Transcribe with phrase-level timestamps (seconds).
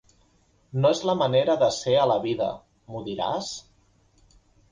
[0.85, 2.49] No és la manera de ser a la vida,
[2.93, 3.51] m'ho diràs?